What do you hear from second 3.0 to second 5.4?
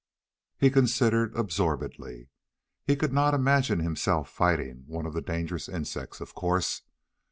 not imagine himself fighting one of the